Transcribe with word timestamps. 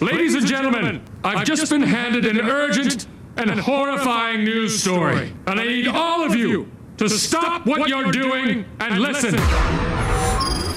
Ladies 0.00 0.34
and 0.34 0.46
gentlemen, 0.46 1.02
I've 1.24 1.46
just 1.46 1.70
been 1.70 1.80
handed 1.80 2.26
an 2.26 2.40
urgent 2.40 3.06
and 3.38 3.48
horrifying 3.58 4.44
news 4.44 4.82
story, 4.82 5.32
and 5.46 5.58
I 5.58 5.64
need 5.66 5.88
all 5.88 6.22
of 6.22 6.34
you 6.36 6.70
to 6.98 7.08
stop 7.08 7.64
what 7.64 7.88
you're 7.88 8.12
doing 8.12 8.66
and 8.78 9.00
listen. 9.00 9.38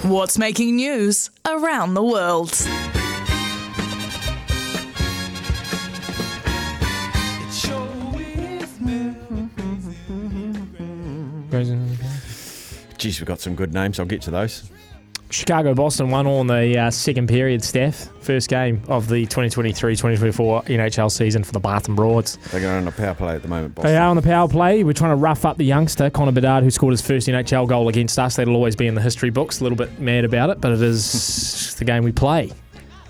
What's 0.09 0.38
making 0.38 0.77
news 0.77 1.31
around 1.45 1.95
the 1.95 2.03
world? 2.03 2.52
Geez, 12.97 13.20
we've 13.20 13.27
got 13.27 13.41
some 13.41 13.55
good 13.55 13.73
names. 13.73 13.99
I'll 13.99 14.05
get 14.05 14.22
to 14.23 14.31
those. 14.31 14.70
Chicago 15.31 15.75
Boston 15.75 16.09
won 16.09 16.25
all 16.25 16.41
in 16.41 16.47
the 16.47 16.77
uh, 16.77 16.89
second 16.91 17.27
period, 17.27 17.63
Steph. 17.63 18.09
First 18.21 18.49
game 18.49 18.81
of 18.88 19.07
the 19.07 19.25
2023 19.25 19.95
2024 19.95 20.63
NHL 20.63 21.11
season 21.11 21.43
for 21.43 21.52
the 21.52 21.59
Boston 21.59 21.93
Broads. 21.95 22.38
They're 22.52 22.61
going 22.61 22.77
on 22.77 22.88
a 22.88 22.91
power 22.91 23.13
play 23.13 23.36
at 23.36 23.44
the 23.44 23.47
moment, 23.47 23.75
Boston. 23.75 23.91
They 23.91 23.97
are 23.97 24.08
on 24.09 24.16
the 24.16 24.23
power 24.23 24.47
play. 24.47 24.83
We're 24.83 24.94
trying 24.94 25.11
to 25.11 25.16
rough 25.16 25.45
up 25.45 25.58
the 25.58 25.66
youngster, 25.66 26.09
Connor 26.09 26.31
Bedard, 26.31 26.63
who 26.63 26.71
scored 26.71 26.91
his 26.91 27.02
first 27.02 27.27
NHL 27.27 27.67
goal 27.67 27.89
against 27.89 28.17
us. 28.17 28.38
That'll 28.38 28.55
always 28.55 28.75
be 28.75 28.88
in 28.88 28.95
the 28.95 29.02
history 29.02 29.30
books. 29.30 29.59
A 29.59 29.63
little 29.63 29.77
bit 29.77 29.99
mad 29.99 30.25
about 30.25 30.49
it, 30.49 30.61
but 30.61 30.71
it 30.71 30.81
is 30.81 31.75
the 31.80 31.86
game 31.86 32.03
we 32.03 32.11
play. 32.11 32.52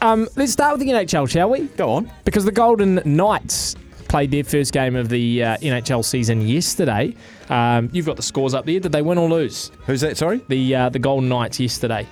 Um, 0.02 0.28
let's 0.36 0.52
start 0.52 0.78
with 0.78 0.86
the 0.86 0.94
NHL, 0.94 1.30
shall 1.30 1.50
we? 1.50 1.62
Go 1.78 1.92
on. 1.92 2.12
Because 2.26 2.46
the 2.46 2.52
Golden 2.52 3.02
Knights 3.06 3.76
played 4.10 4.32
their 4.32 4.44
first 4.44 4.74
game 4.74 4.96
of 4.96 5.08
the 5.08 5.44
uh, 5.44 5.58
NHL 5.58 6.04
season 6.04 6.42
yesterday. 6.42 7.16
Um, 7.50 7.90
you've 7.94 8.06
got 8.06 8.18
the 8.18 8.22
scores 8.22 8.54
up 8.54 8.66
there. 8.66 8.80
Did 8.80 8.92
they 8.92 9.02
win 9.02 9.18
or 9.18 9.30
lose? 9.30 9.72
Who's 9.86 10.02
that? 10.02 10.18
Sorry. 10.18 10.42
The 10.50 10.76
uh, 10.76 10.90
the 10.90 11.00
Golden 11.00 11.30
Knights 11.30 11.60
yesterday. 11.60 12.06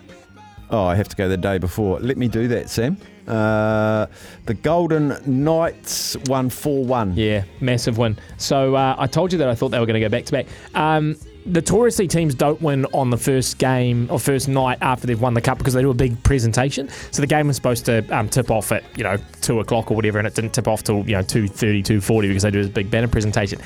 Oh, 0.69 0.85
I 0.85 0.95
have 0.95 1.09
to 1.09 1.15
go 1.15 1.27
the 1.27 1.37
day 1.37 1.57
before. 1.57 1.99
Let 1.99 2.17
me 2.17 2.27
do 2.27 2.47
that, 2.49 2.69
Sam. 2.69 2.97
Uh, 3.27 4.07
the 4.45 4.53
Golden 4.53 5.17
Knights 5.25 6.15
won 6.27 6.49
4 6.49 6.85
1. 6.85 7.13
Yeah, 7.15 7.43
massive 7.59 7.97
win. 7.97 8.17
So 8.37 8.75
uh, 8.75 8.95
I 8.97 9.07
told 9.07 9.31
you 9.31 9.39
that 9.39 9.49
I 9.49 9.55
thought 9.55 9.69
they 9.69 9.79
were 9.79 9.85
going 9.85 9.99
to 10.01 10.05
go 10.05 10.09
back 10.09 10.25
to 10.25 10.31
back. 10.31 10.45
Um, 10.73 11.17
notoriously, 11.47 12.07
teams 12.07 12.35
don't 12.35 12.61
win 12.61 12.85
on 12.87 13.09
the 13.09 13.17
first 13.17 13.57
game 13.57 14.07
or 14.09 14.19
first 14.19 14.47
night 14.47 14.77
after 14.81 15.07
they've 15.07 15.19
won 15.19 15.33
the 15.33 15.41
cup 15.41 15.57
because 15.57 15.73
they 15.73 15.81
do 15.81 15.89
a 15.89 15.95
big 15.95 16.21
presentation. 16.23 16.89
So 17.11 17.21
the 17.21 17.27
game 17.27 17.47
was 17.47 17.55
supposed 17.55 17.85
to 17.85 18.07
um, 18.15 18.29
tip 18.29 18.51
off 18.51 18.71
at 18.71 18.83
you 18.97 19.03
know 19.03 19.17
two 19.41 19.59
o'clock 19.59 19.91
or 19.91 19.95
whatever, 19.95 20.19
and 20.19 20.27
it 20.27 20.35
didn't 20.35 20.53
tip 20.53 20.67
off 20.67 20.83
till 20.83 21.07
you 21.07 21.15
know 21.15 21.23
2.30, 21.23 21.83
2.40 21.83 22.21
because 22.27 22.43
they 22.43 22.51
do 22.51 22.63
this 22.63 22.71
big 22.71 22.91
banner 22.91 23.07
presentation. 23.07 23.59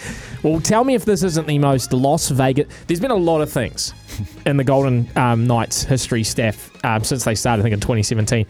Well, 0.43 0.59
tell 0.59 0.83
me 0.83 0.95
if 0.95 1.05
this 1.05 1.23
isn't 1.23 1.47
the 1.47 1.59
most 1.59 1.93
Las 1.93 2.29
Vegas. 2.29 2.67
There's 2.87 2.99
been 2.99 3.11
a 3.11 3.15
lot 3.15 3.41
of 3.41 3.51
things 3.51 3.93
in 4.45 4.57
the 4.57 4.63
Golden 4.63 5.09
um, 5.15 5.45
Knights 5.47 5.83
history 5.83 6.23
Steph 6.23 6.71
um, 6.85 7.03
since 7.03 7.23
they 7.23 7.35
started, 7.35 7.61
I 7.61 7.63
think 7.63 7.73
in 7.73 7.79
2017 7.79 8.45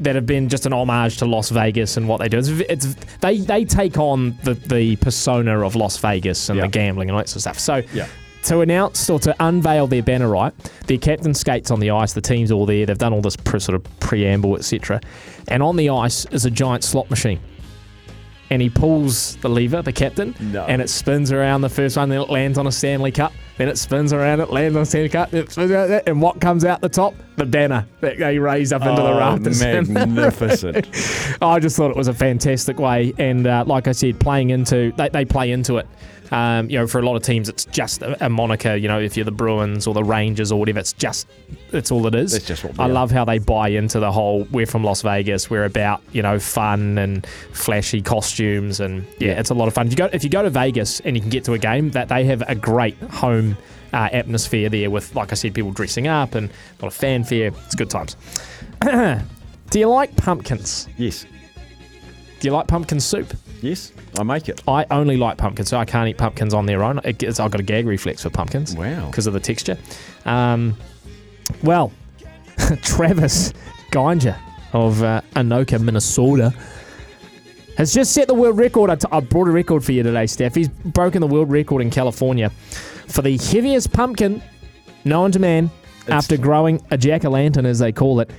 that 0.00 0.14
have 0.14 0.26
been 0.26 0.48
just 0.48 0.66
an 0.66 0.72
homage 0.72 1.16
to 1.18 1.26
Las 1.26 1.50
Vegas 1.50 1.96
and 1.96 2.08
what 2.08 2.18
they 2.18 2.28
do. 2.28 2.38
It's, 2.38 2.48
it's 2.48 2.94
they 3.20 3.38
they 3.38 3.64
take 3.64 3.98
on 3.98 4.36
the, 4.44 4.54
the 4.54 4.96
persona 4.96 5.60
of 5.64 5.74
Las 5.76 5.96
Vegas 5.98 6.48
and 6.48 6.58
Yeah. 6.58 6.64
the 6.66 6.70
gambling 6.70 7.08
and 7.08 7.16
all 7.16 7.22
that 7.22 7.28
sort 7.28 7.36
of 7.36 7.42
stuff. 7.42 7.58
So 7.58 7.82
Yeah. 7.94 8.06
to 8.44 8.60
announce 8.60 9.08
or 9.10 9.18
to 9.20 9.34
unveil 9.40 9.86
their 9.86 10.02
banner, 10.02 10.28
right? 10.28 10.52
Their 10.86 10.98
captain 10.98 11.34
skates 11.34 11.70
on 11.70 11.80
the 11.80 11.90
ice. 11.90 12.12
The 12.12 12.20
team's 12.20 12.52
all 12.52 12.66
there. 12.66 12.86
They've 12.86 12.96
done 12.98 13.12
all 13.12 13.22
this 13.22 13.36
pre- 13.36 13.58
sort 13.60 13.74
of 13.76 14.00
preamble, 14.00 14.56
etc. 14.56 15.00
And 15.48 15.62
on 15.62 15.76
the 15.76 15.90
ice 15.90 16.26
is 16.26 16.44
a 16.44 16.50
giant 16.50 16.84
slot 16.84 17.08
machine. 17.10 17.40
And 18.48 18.62
he 18.62 18.70
pulls 18.70 19.34
the 19.38 19.48
lever, 19.48 19.82
the 19.82 19.92
captain, 19.92 20.32
No. 20.38 20.64
and 20.66 20.80
it 20.80 20.88
spins 20.88 21.32
around 21.32 21.62
the 21.62 21.68
first 21.68 21.96
one. 21.96 22.08
Then 22.10 22.20
it 22.20 22.30
lands 22.30 22.58
on 22.58 22.68
a 22.68 22.72
Stanley 22.72 23.10
Cup. 23.10 23.32
Then 23.58 23.66
it 23.68 23.76
spins 23.76 24.12
around. 24.12 24.38
It 24.40 24.50
lands 24.50 24.76
on 24.76 24.82
a 24.82 24.86
Stanley 24.86 25.08
Cup. 25.08 25.34
It 25.34 25.50
spins 25.50 25.72
around, 25.72 26.02
and 26.06 26.22
what 26.22 26.40
comes 26.40 26.64
out 26.64 26.80
the 26.80 26.88
top? 26.88 27.14
The 27.36 27.44
banner 27.46 27.86
that 28.00 28.18
they 28.18 28.38
raise 28.38 28.72
up 28.72 28.82
into 28.82 29.02
the 29.02 29.08
Oh, 29.08 29.18
rafters. 29.18 29.60
magnificent. 29.88 30.88
I 31.42 31.58
just 31.58 31.76
thought 31.76 31.90
it 31.90 31.96
was 31.96 32.08
a 32.08 32.14
fantastic 32.14 32.78
way, 32.78 33.12
and 33.18 33.46
uh, 33.46 33.64
like 33.66 33.88
I 33.88 33.92
said, 33.92 34.18
playing 34.20 34.50
into 34.50 34.92
they, 34.96 35.08
they 35.10 35.24
play 35.24 35.50
into 35.52 35.76
it. 35.76 35.86
Um, 36.32 36.68
you 36.68 36.76
know, 36.76 36.88
for 36.88 36.98
a 36.98 37.02
lot 37.02 37.14
of 37.14 37.22
teams, 37.22 37.48
it's 37.48 37.66
just 37.66 38.02
a, 38.02 38.26
a 38.26 38.28
moniker. 38.28 38.74
You 38.74 38.88
know, 38.88 38.98
if 38.98 39.16
you're 39.16 39.24
the 39.24 39.30
Bruins 39.30 39.86
or 39.86 39.94
the 39.94 40.02
Rangers 40.02 40.50
or 40.50 40.58
whatever, 40.58 40.80
it's 40.80 40.92
just 40.94 41.28
it's 41.72 41.92
all 41.92 42.06
it 42.08 42.14
is. 42.16 42.34
It's 42.34 42.46
just 42.46 42.64
what 42.64 42.80
I 42.80 42.84
are. 42.84 42.88
love 42.88 43.10
how 43.12 43.24
they 43.24 43.38
buy 43.38 43.68
into 43.68 44.00
the 44.00 44.10
whole. 44.10 44.44
We're 44.50 44.66
from 44.66 44.82
Las 44.82 45.02
Vegas. 45.02 45.48
We're 45.50 45.66
about 45.66 46.02
you 46.12 46.22
know 46.22 46.38
fun 46.40 46.98
and 46.98 47.24
flashy 47.52 48.02
costumes, 48.02 48.80
and 48.80 49.04
yeah, 49.18 49.38
it's 49.38 49.50
a 49.50 49.54
lot 49.54 49.68
of 49.68 49.74
fun. 49.74 49.86
If 49.86 49.92
you 49.92 49.96
go 49.98 50.08
if 50.12 50.24
you 50.24 50.30
go 50.30 50.42
to 50.42 50.50
Vegas 50.50 50.98
and 51.00 51.14
you 51.16 51.20
can 51.20 51.30
get 51.30 51.44
to 51.44 51.52
a 51.52 51.58
game, 51.58 51.90
that 51.90 52.08
they 52.08 52.24
have 52.24 52.42
a 52.48 52.54
great 52.54 52.96
home. 53.02 53.56
Uh, 53.92 54.08
atmosphere 54.12 54.68
there 54.68 54.90
with, 54.90 55.14
like 55.14 55.32
I 55.32 55.34
said, 55.36 55.54
people 55.54 55.70
dressing 55.70 56.06
up 56.08 56.34
and 56.34 56.50
a 56.50 56.82
lot 56.82 56.88
of 56.88 56.94
fanfare. 56.94 57.52
It's 57.64 57.74
good 57.74 57.88
times. 57.88 58.16
Do 59.70 59.78
you 59.78 59.88
like 59.88 60.14
pumpkins? 60.16 60.88
yes. 60.96 61.24
Do 62.38 62.48
you 62.48 62.52
like 62.52 62.66
pumpkin 62.66 63.00
soup? 63.00 63.32
Yes. 63.62 63.92
I 64.18 64.22
make 64.22 64.48
it. 64.50 64.62
I 64.68 64.84
only 64.90 65.16
like 65.16 65.38
pumpkins, 65.38 65.70
so 65.70 65.78
I 65.78 65.86
can't 65.86 66.08
eat 66.08 66.18
pumpkins 66.18 66.52
on 66.52 66.66
their 66.66 66.84
own. 66.84 67.00
It 67.02 67.16
gets, 67.16 67.40
I've 67.40 67.50
got 67.50 67.60
a 67.60 67.64
gag 67.64 67.86
reflex 67.86 68.22
for 68.22 68.30
pumpkins. 68.30 68.76
Wow. 68.76 69.06
Because 69.06 69.26
of 69.26 69.32
the 69.32 69.40
texture. 69.40 69.78
Um, 70.26 70.76
well, 71.62 71.92
Travis 72.82 73.54
Gienger 73.90 74.38
of 74.74 75.02
uh, 75.02 75.22
Anoka, 75.34 75.80
Minnesota, 75.80 76.52
has 77.76 77.92
just 77.92 78.12
set 78.12 78.28
the 78.28 78.34
world 78.34 78.58
record. 78.58 78.90
I, 78.90 78.96
t- 78.96 79.08
I 79.10 79.20
brought 79.20 79.48
a 79.48 79.50
record 79.50 79.84
for 79.84 79.92
you 79.92 80.02
today, 80.02 80.26
Steph. 80.26 80.54
He's 80.54 80.68
broken 80.68 81.20
the 81.20 81.26
world 81.26 81.50
record 81.50 81.82
in 81.82 81.90
California 81.90 82.50
for 83.08 83.22
the 83.22 83.36
heaviest 83.36 83.92
pumpkin 83.92 84.42
known 85.04 85.32
to 85.32 85.38
man 85.38 85.70
after 86.08 86.36
growing 86.36 86.82
a 86.90 86.98
jack 86.98 87.24
o' 87.24 87.30
lantern, 87.30 87.66
as 87.66 87.78
they 87.78 87.92
call 87.92 88.20
it, 88.20 88.30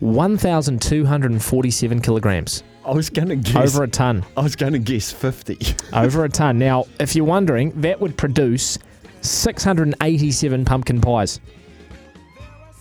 1,247 0.00 2.00
kilograms. 2.00 2.62
I 2.84 2.92
was 2.92 3.10
going 3.10 3.28
to 3.28 3.36
guess. 3.36 3.74
Over 3.74 3.84
a 3.84 3.88
ton. 3.88 4.24
I 4.36 4.42
was 4.42 4.54
going 4.54 4.74
to 4.74 4.78
guess 4.78 5.10
50. 5.10 5.58
over 5.92 6.24
a 6.24 6.28
ton. 6.28 6.58
Now, 6.58 6.84
if 7.00 7.16
you're 7.16 7.24
wondering, 7.24 7.72
that 7.80 8.00
would 8.00 8.16
produce 8.16 8.78
687 9.22 10.64
pumpkin 10.64 11.00
pies. 11.00 11.40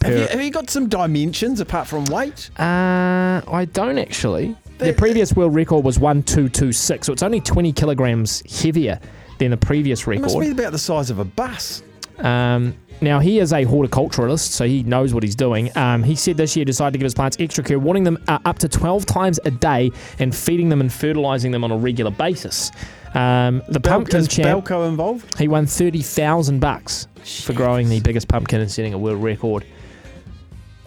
have, 0.04 0.14
you, 0.14 0.28
have 0.28 0.42
you 0.42 0.52
got 0.52 0.70
some 0.70 0.88
dimensions 0.88 1.60
apart 1.60 1.88
from 1.88 2.06
weight? 2.06 2.52
Uh, 2.60 3.42
I 3.48 3.68
don't 3.72 3.98
actually. 3.98 4.56
The 4.78 4.94
previous 4.94 5.34
world 5.34 5.56
record 5.56 5.86
was 5.86 6.00
1226, 6.00 7.08
so 7.08 7.14
it's 7.14 7.24
only 7.24 7.40
20 7.40 7.72
kilograms 7.72 8.44
heavier 8.62 9.00
than 9.38 9.52
the 9.52 9.58
previous 9.58 10.06
It 10.08 10.20
must 10.22 10.40
be 10.40 10.50
about 10.52 10.72
the 10.72 10.78
size 10.78 11.10
of 11.10 11.20
a 11.20 11.26
bus. 11.26 11.82
Um, 12.20 12.76
now, 13.02 13.20
he 13.20 13.40
is 13.40 13.52
a 13.52 13.66
horticulturalist, 13.66 14.52
so 14.52 14.66
he 14.66 14.84
knows 14.84 15.14
what 15.14 15.24
he's 15.24 15.36
doing. 15.36 15.76
Um, 15.78 16.02
he 16.04 16.16
said 16.16 16.38
this 16.38 16.56
year 16.56 16.62
he 16.62 16.66
decided 16.66 16.94
to 16.94 16.98
give 17.00 17.06
his 17.06 17.14
plants 17.14 17.38
extra 17.40 17.64
care, 17.64 17.80
watering 17.80 18.04
them 18.04 18.18
uh, 18.28 18.40
up 18.46 18.58
to 18.60 18.70
12 18.70 19.06
times 19.06 19.40
a 19.46 19.52
day 19.52 19.92
and 20.20 20.34
feeding 20.36 20.70
them 20.70 20.82
and 20.82 20.92
fertilizing 20.92 21.52
them 21.52 21.64
on 21.64 21.72
a 21.72 21.78
regular 21.78 22.12
basis. 22.12 22.72
Um, 23.14 23.64
the 23.70 23.80
Bel- 23.80 24.00
pumpkin 24.00 24.20
is 24.22 24.28
champ. 24.28 24.66
Belco 24.66 24.88
involved? 24.90 25.40
He 25.40 25.48
won 25.48 25.66
thirty 25.66 26.02
thousand 26.02 26.60
bucks 26.60 27.08
for 27.24 27.54
growing 27.54 27.88
the 27.88 28.02
biggest 28.02 28.28
pumpkin 28.28 28.60
and 28.60 28.70
setting 28.70 28.94
a 28.94 28.98
world 28.98 29.24
record. 29.24 29.66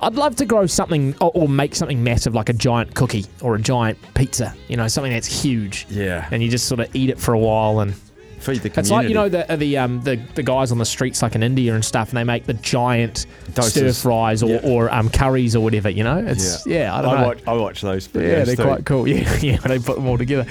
I'd 0.00 0.14
love 0.14 0.36
to 0.36 0.44
grow 0.44 0.66
something 0.66 1.14
or, 1.20 1.30
or 1.34 1.48
make 1.48 1.74
something 1.74 2.02
massive 2.04 2.34
like 2.34 2.48
a 2.48 2.52
giant 2.52 2.94
cookie 2.94 3.26
or 3.42 3.56
a 3.56 3.60
giant 3.60 3.98
pizza. 4.14 4.54
You 4.68 4.76
know, 4.76 4.86
something 4.88 5.12
that's 5.12 5.26
huge, 5.42 5.86
Yeah. 5.90 6.28
and 6.30 6.42
you 6.42 6.48
just 6.48 6.66
sort 6.68 6.80
of 6.80 6.94
eat 6.94 7.10
it 7.10 7.18
for 7.18 7.34
a 7.34 7.38
while. 7.38 7.80
And 7.80 7.94
Feed 8.38 8.62
the 8.62 8.70
community. 8.70 8.78
it's 8.80 8.90
like 8.92 9.08
you 9.08 9.14
know 9.14 9.28
the 9.28 9.56
the 9.56 9.76
um 9.78 10.00
the, 10.02 10.14
the 10.36 10.44
guys 10.44 10.70
on 10.70 10.78
the 10.78 10.84
streets 10.84 11.20
like 11.22 11.34
in 11.34 11.42
India 11.42 11.74
and 11.74 11.84
stuff, 11.84 12.10
and 12.10 12.16
they 12.16 12.22
make 12.22 12.46
the 12.46 12.54
giant 12.54 13.26
dosas. 13.50 13.70
stir 13.70 13.92
fries 13.92 14.44
or, 14.44 14.50
Yeah. 14.50 14.60
or 14.62 14.94
um 14.94 15.08
curries 15.10 15.56
or 15.56 15.60
whatever. 15.64 15.90
You 15.90 16.04
know, 16.04 16.18
it's 16.24 16.64
yeah, 16.64 16.94
I 16.96 17.02
don't 17.02 17.20
know. 17.20 17.26
watch, 17.26 17.38
I 17.48 17.52
watch 17.54 17.80
those. 17.80 18.08
Yeah, 18.14 18.44
they're 18.44 18.54
too. 18.54 18.62
quite 18.62 18.84
cool. 18.86 19.08
Yeah, 19.08 19.36
yeah, 19.42 19.56
they 19.56 19.80
put 19.80 19.96
them 19.96 20.06
all 20.06 20.16
together. 20.16 20.46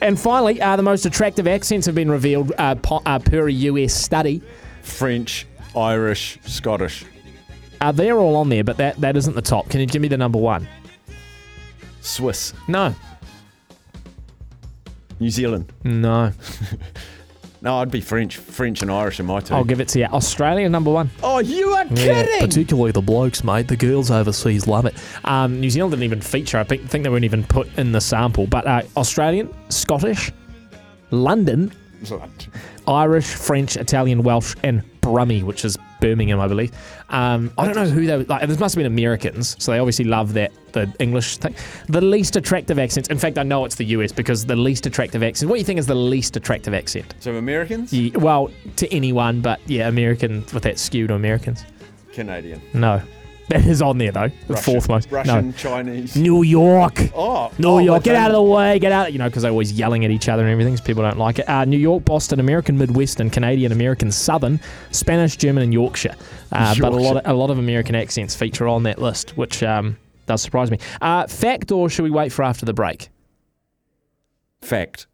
And 0.00 0.18
finally, 0.20 0.60
uh, 0.62 0.76
the 0.76 0.84
most 0.84 1.04
attractive 1.04 1.48
accents 1.48 1.84
have 1.86 1.96
been 1.96 2.10
revealed 2.12 2.52
uh, 2.58 2.76
po- 2.76 3.02
uh, 3.04 3.18
per 3.18 3.48
a 3.48 3.52
US 3.52 3.92
study. 3.92 4.40
French, 4.82 5.44
Irish, 5.74 6.38
Scottish. 6.44 7.04
Uh, 7.82 7.90
they're 7.92 8.16
all 8.16 8.36
on 8.36 8.48
there, 8.48 8.62
but 8.64 8.76
that, 8.76 8.98
that 9.00 9.16
isn't 9.16 9.34
the 9.34 9.42
top. 9.42 9.68
Can 9.68 9.80
you 9.80 9.86
give 9.86 10.00
me 10.00 10.08
the 10.08 10.16
number 10.16 10.38
one? 10.38 10.66
Swiss, 12.00 12.52
No. 12.68 12.94
New 15.20 15.30
Zealand, 15.30 15.72
No. 15.84 16.32
No, 17.64 17.76
I'd 17.78 17.92
be 17.92 18.00
French, 18.00 18.38
French 18.38 18.82
and 18.82 18.90
Irish 18.90 19.20
in 19.20 19.26
my 19.26 19.38
team. 19.38 19.56
I'll 19.56 19.62
give 19.62 19.80
it 19.80 19.86
to 19.90 20.00
you. 20.00 20.06
Australia 20.06 20.68
number 20.68 20.90
one. 20.90 21.10
oh, 21.22 21.38
you 21.38 21.68
are 21.74 21.84
Yeah, 21.84 22.24
kidding! 22.24 22.40
particularly 22.40 22.90
the 22.90 23.00
blokes, 23.02 23.44
mate. 23.44 23.68
The 23.68 23.76
girls 23.76 24.10
overseas 24.10 24.66
love 24.66 24.84
it. 24.84 24.96
Um, 25.24 25.60
New 25.60 25.70
Zealand 25.70 25.92
didn't 25.92 26.02
even 26.02 26.20
feature. 26.20 26.58
I 26.58 26.64
think, 26.64 26.88
think 26.90 27.04
they 27.04 27.10
weren't 27.10 27.24
even 27.24 27.44
put 27.44 27.68
in 27.78 27.92
the 27.92 28.00
sample. 28.00 28.48
But 28.48 28.66
uh, 28.66 28.82
Australian, 28.96 29.48
Scottish, 29.68 30.32
London, 31.12 31.72
Irish, 32.88 33.26
French, 33.26 33.76
Italian, 33.76 34.24
Welsh, 34.24 34.56
and 34.64 34.82
Brummie, 35.00 35.44
which 35.44 35.64
is 35.64 35.78
Birmingham, 36.02 36.40
I 36.40 36.48
believe. 36.48 36.72
Um, 37.08 37.50
I 37.56 37.64
don't 37.64 37.76
know 37.76 37.86
who 37.86 38.04
they 38.06 38.16
were. 38.18 38.24
Like, 38.24 38.46
this 38.46 38.58
must 38.58 38.74
have 38.74 38.82
been 38.82 38.92
Americans, 38.92 39.56
so 39.58 39.72
they 39.72 39.78
obviously 39.78 40.04
love 40.04 40.34
that 40.34 40.52
the 40.72 40.92
English 40.98 41.36
thing. 41.38 41.54
The 41.88 42.00
least 42.00 42.36
attractive 42.36 42.78
accents. 42.78 43.08
In 43.08 43.18
fact, 43.18 43.38
I 43.38 43.42
know 43.44 43.64
it's 43.64 43.76
the 43.76 43.84
US 43.96 44.12
because 44.12 44.44
the 44.44 44.56
least 44.56 44.84
attractive 44.86 45.22
accent. 45.22 45.48
What 45.48 45.56
do 45.56 45.60
you 45.60 45.64
think 45.64 45.78
is 45.78 45.86
the 45.86 45.94
least 45.94 46.36
attractive 46.36 46.74
accent? 46.74 47.14
So 47.20 47.34
Americans, 47.36 47.92
Yeah, 47.92 48.18
well, 48.18 48.50
to 48.76 48.92
anyone, 48.92 49.40
but 49.40 49.60
yeah, 49.66 49.88
American 49.88 50.44
with 50.52 50.64
that 50.64 50.78
skew 50.78 51.06
to 51.06 51.14
Americans. 51.14 51.64
Canadian, 52.12 52.60
No, 52.74 53.00
that 53.52 53.66
is 53.66 53.82
on 53.82 53.98
there 53.98 54.12
though. 54.12 54.28
The 54.28 54.54
Russian, 54.54 54.72
fourth 54.72 54.88
most. 54.88 55.10
Russian, 55.10 55.48
No, 55.48 55.52
Chinese. 55.52 56.16
New 56.16 56.42
York. 56.42 56.98
Oh, 57.14 57.52
New 57.58 57.68
oh, 57.68 57.78
York, 57.78 58.02
get 58.02 58.16
out 58.16 58.30
of 58.30 58.34
the 58.34 58.42
way, 58.42 58.78
get 58.78 58.92
out. 58.92 59.12
You 59.12 59.18
know, 59.18 59.28
because 59.28 59.42
they're 59.42 59.50
always 59.50 59.72
yelling 59.72 60.04
at 60.04 60.10
each 60.10 60.28
other 60.28 60.42
and 60.42 60.50
everything, 60.50 60.76
so 60.76 60.82
people 60.84 61.02
don't 61.02 61.18
like 61.18 61.38
it. 61.38 61.48
Uh, 61.48 61.64
New 61.64 61.78
York, 61.78 62.04
Boston, 62.04 62.40
American 62.40 62.78
Midwestern, 62.78 63.30
Canadian, 63.30 63.72
American 63.72 64.10
Southern, 64.10 64.60
Spanish, 64.90 65.36
German, 65.36 65.62
and 65.62 65.72
Yorkshire. 65.72 66.14
Uh, 66.50 66.74
But 66.80 66.92
a 66.92 66.96
lot, 66.96 67.16
of, 67.18 67.22
a 67.26 67.34
lot 67.34 67.50
of 67.50 67.58
American 67.58 67.94
accents 67.94 68.34
feature 68.34 68.66
on 68.68 68.82
that 68.84 68.98
list, 68.98 69.36
which 69.36 69.62
um, 69.62 69.96
does 70.26 70.42
surprise 70.42 70.70
me. 70.70 70.78
Uh, 71.00 71.26
fact, 71.26 71.70
or 71.72 71.88
should 71.88 72.04
we 72.04 72.10
wait 72.10 72.32
for 72.32 72.42
after 72.42 72.64
the 72.66 72.72
break? 72.72 73.08
Fact. 74.60 75.06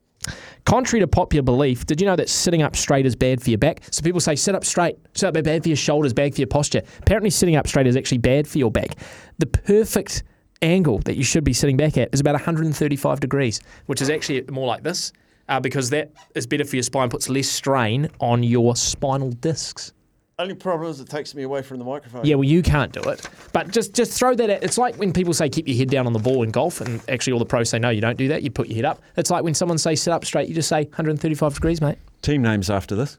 Contrary 0.64 1.00
to 1.00 1.08
popular 1.08 1.42
belief, 1.42 1.86
did 1.86 2.00
you 2.00 2.06
know 2.06 2.16
that 2.16 2.28
sitting 2.28 2.62
up 2.62 2.76
straight 2.76 3.06
is 3.06 3.16
bad 3.16 3.42
for 3.42 3.50
your 3.50 3.58
back? 3.58 3.80
So 3.90 4.02
people 4.02 4.20
say 4.20 4.36
sit 4.36 4.54
up 4.54 4.64
straight, 4.64 4.96
sit 5.14 5.26
up 5.26 5.44
bad 5.44 5.62
for 5.62 5.68
your 5.68 5.76
shoulders, 5.76 6.12
bad 6.12 6.34
for 6.34 6.40
your 6.40 6.48
posture. 6.48 6.82
Apparently, 7.00 7.30
sitting 7.30 7.56
up 7.56 7.66
straight 7.66 7.86
is 7.86 7.96
actually 7.96 8.18
bad 8.18 8.46
for 8.46 8.58
your 8.58 8.70
back. 8.70 8.96
The 9.38 9.46
perfect 9.46 10.22
angle 10.62 10.98
that 11.00 11.16
you 11.16 11.24
should 11.24 11.44
be 11.44 11.52
sitting 11.52 11.76
back 11.76 11.96
at 11.96 12.08
is 12.12 12.20
about 12.20 12.34
135 12.34 13.20
degrees, 13.20 13.60
which 13.86 14.02
is 14.02 14.10
actually 14.10 14.44
more 14.50 14.66
like 14.66 14.82
this, 14.82 15.12
uh, 15.48 15.60
because 15.60 15.90
that 15.90 16.12
is 16.34 16.46
better 16.46 16.64
for 16.64 16.76
your 16.76 16.82
spine, 16.82 17.08
puts 17.08 17.28
less 17.28 17.48
strain 17.48 18.08
on 18.20 18.42
your 18.42 18.76
spinal 18.76 19.30
discs. 19.30 19.92
Only 20.40 20.54
problem 20.54 20.88
is 20.88 21.00
it 21.00 21.08
takes 21.08 21.34
me 21.34 21.42
away 21.42 21.62
from 21.62 21.80
the 21.80 21.84
microphone. 21.84 22.24
Yeah, 22.24 22.36
well, 22.36 22.44
you 22.44 22.62
can't 22.62 22.92
do 22.92 23.00
it, 23.10 23.28
but 23.52 23.72
just 23.72 23.92
just 23.92 24.16
throw 24.16 24.36
that. 24.36 24.48
At, 24.48 24.62
it's 24.62 24.78
like 24.78 24.94
when 24.94 25.12
people 25.12 25.34
say 25.34 25.48
keep 25.48 25.66
your 25.66 25.76
head 25.76 25.90
down 25.90 26.06
on 26.06 26.12
the 26.12 26.20
ball 26.20 26.44
in 26.44 26.52
golf, 26.52 26.80
and 26.80 27.02
actually 27.08 27.32
all 27.32 27.40
the 27.40 27.44
pros 27.44 27.70
say 27.70 27.80
no, 27.80 27.90
you 27.90 28.00
don't 28.00 28.16
do 28.16 28.28
that. 28.28 28.44
You 28.44 28.50
put 28.52 28.68
your 28.68 28.76
head 28.76 28.84
up. 28.84 29.02
It's 29.16 29.30
like 29.30 29.42
when 29.42 29.54
someone 29.54 29.78
says 29.78 30.00
sit 30.00 30.12
up 30.12 30.24
straight, 30.24 30.48
you 30.48 30.54
just 30.54 30.68
say 30.68 30.84
135 30.84 31.54
degrees, 31.54 31.80
mate. 31.80 31.98
Team 32.22 32.42
names 32.42 32.70
after 32.70 32.94
this. 32.94 33.18